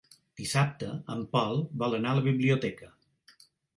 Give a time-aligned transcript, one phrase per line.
[0.39, 2.91] Dissabte en Pol vol anar a la biblioteca.